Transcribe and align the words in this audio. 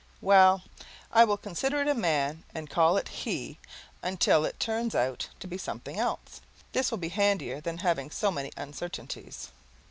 Well, 0.19 0.63
I 1.11 1.23
will 1.25 1.37
consider 1.37 1.79
it 1.79 1.87
a 1.87 1.93
man 1.93 2.43
and 2.55 2.71
call 2.71 2.97
it 2.97 3.07
he 3.09 3.59
until 4.01 4.45
it 4.45 4.59
turns 4.59 4.95
out 4.95 5.29
to 5.39 5.45
be 5.47 5.59
something 5.59 5.99
else. 5.99 6.41
This 6.71 6.89
will 6.89 6.97
be 6.97 7.09
handier 7.09 7.61
than 7.61 7.77
having 7.77 8.09
so 8.09 8.31
many 8.31 8.51
uncertainties. 8.57 9.51